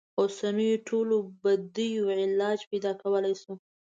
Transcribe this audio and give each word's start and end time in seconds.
اوسنیو 0.19 0.83
ټولو 0.87 1.15
بدیو 1.41 2.03
علاج 2.25 2.59
پیدا 2.71 2.91
کولای 3.01 3.33
شو. 3.41 3.53